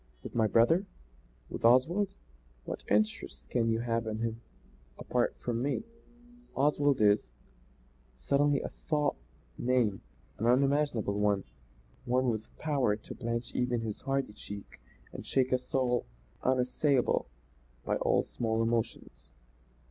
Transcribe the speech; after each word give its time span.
"With 0.23 0.33
my 0.33 0.47
brother? 0.47 0.87
With 1.47 1.63
Oswald? 1.63 2.09
What 2.65 2.81
interest 2.89 3.47
can 3.51 3.69
you 3.69 3.81
have 3.81 4.07
in 4.07 4.17
him 4.17 4.41
apart 4.97 5.35
from 5.37 5.61
me? 5.61 5.83
Oswald 6.55 6.99
is" 7.01 7.29
Suddenly 8.27 8.61
a 8.61 8.69
thought 8.69 9.15
came 9.63 10.01
an 10.39 10.47
unimaginable 10.47 11.19
one; 11.19 11.43
one 12.05 12.31
with 12.31 12.47
power 12.57 12.95
to 12.95 13.13
blanch 13.13 13.51
even 13.53 13.81
his 13.81 14.01
hardy 14.01 14.33
cheek 14.33 14.79
and 15.13 15.23
shake 15.23 15.51
a 15.51 15.59
soul 15.59 16.07
unassailable 16.41 17.27
by 17.85 17.97
all 17.97 18.23
small 18.23 18.63
emotions. 18.63 19.29